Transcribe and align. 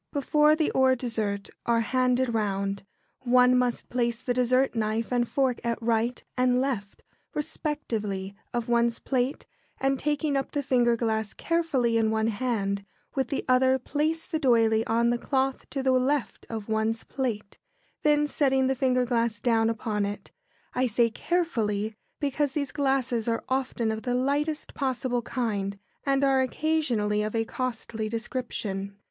]Before 0.11 0.55
the 0.55 0.71
or 0.71 0.95
dessert 0.95 1.51
are 1.67 1.81
handed 1.81 2.33
round, 2.33 2.81
one 3.19 3.55
must 3.55 3.87
place 3.91 4.23
the 4.23 4.33
dessert 4.33 4.73
knife 4.73 5.11
and 5.13 5.27
fork 5.27 5.61
at 5.63 5.79
right 5.79 6.23
and 6.35 6.59
left, 6.59 7.03
respectively, 7.35 8.35
of 8.51 8.67
one's 8.67 8.97
plate, 8.97 9.45
and, 9.79 9.99
taking 9.99 10.35
up 10.35 10.53
the 10.53 10.63
finger 10.63 10.95
glass 10.97 11.35
carefully 11.35 11.97
in 11.99 12.09
one 12.09 12.29
hand, 12.29 12.83
with 13.13 13.27
the 13.27 13.45
other 13.47 13.77
place 13.77 14.25
the 14.25 14.39
d'oyley 14.39 14.83
on 14.87 15.11
the 15.11 15.19
cloth 15.19 15.69
to 15.69 15.83
the 15.83 15.91
left 15.91 16.47
of 16.49 16.67
one's 16.67 17.03
plate, 17.03 17.59
then 18.01 18.25
setting 18.25 18.65
the 18.65 18.73
finger 18.75 19.05
glass 19.05 19.39
down 19.39 19.69
upon 19.69 20.03
it. 20.03 20.31
I 20.73 20.87
say 20.87 21.11
"carefully," 21.11 21.93
because 22.19 22.53
these 22.53 22.71
glasses 22.71 23.27
are 23.27 23.43
often 23.47 23.91
of 23.91 24.01
the 24.01 24.15
lightest 24.15 24.73
possible 24.73 25.21
kind, 25.21 25.77
and 26.03 26.23
are 26.23 26.41
occasionally 26.41 27.21
of 27.21 27.35
a 27.35 27.45
costly 27.45 28.09
description. 28.09 28.97